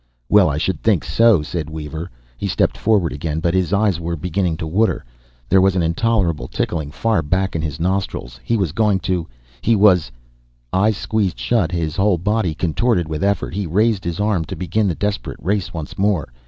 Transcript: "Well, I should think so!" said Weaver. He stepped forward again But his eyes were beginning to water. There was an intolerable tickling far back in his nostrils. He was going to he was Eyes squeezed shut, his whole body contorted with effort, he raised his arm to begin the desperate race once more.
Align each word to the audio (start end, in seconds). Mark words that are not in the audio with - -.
"Well, 0.29 0.49
I 0.49 0.57
should 0.57 0.81
think 0.81 1.03
so!" 1.05 1.43
said 1.43 1.69
Weaver. 1.69 2.09
He 2.35 2.47
stepped 2.47 2.75
forward 2.75 3.13
again 3.13 3.39
But 3.39 3.53
his 3.53 3.71
eyes 3.71 3.99
were 3.99 4.15
beginning 4.15 4.57
to 4.57 4.65
water. 4.65 5.05
There 5.47 5.61
was 5.61 5.75
an 5.75 5.83
intolerable 5.83 6.47
tickling 6.47 6.89
far 6.89 7.21
back 7.21 7.55
in 7.55 7.61
his 7.61 7.79
nostrils. 7.79 8.39
He 8.43 8.57
was 8.57 8.71
going 8.71 8.97
to 9.01 9.27
he 9.61 9.75
was 9.75 10.11
Eyes 10.73 10.97
squeezed 10.97 11.37
shut, 11.37 11.71
his 11.71 11.97
whole 11.97 12.17
body 12.17 12.55
contorted 12.55 13.07
with 13.07 13.23
effort, 13.23 13.53
he 13.53 13.67
raised 13.67 14.03
his 14.03 14.19
arm 14.19 14.43
to 14.45 14.55
begin 14.55 14.87
the 14.87 14.95
desperate 14.95 15.37
race 15.39 15.71
once 15.71 15.95
more. 15.99 16.29